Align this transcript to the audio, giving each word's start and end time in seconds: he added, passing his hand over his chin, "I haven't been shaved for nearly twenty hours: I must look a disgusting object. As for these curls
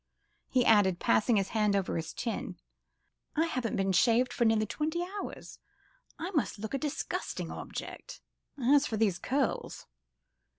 he 0.49 0.65
added, 0.65 0.97
passing 0.99 1.35
his 1.37 1.49
hand 1.49 1.75
over 1.75 1.95
his 1.95 2.11
chin, 2.11 2.57
"I 3.35 3.45
haven't 3.45 3.75
been 3.75 3.91
shaved 3.91 4.33
for 4.33 4.45
nearly 4.45 4.65
twenty 4.65 5.03
hours: 5.19 5.59
I 6.17 6.31
must 6.31 6.57
look 6.57 6.73
a 6.73 6.79
disgusting 6.79 7.51
object. 7.51 8.19
As 8.57 8.87
for 8.87 8.97
these 8.97 9.19
curls 9.19 9.85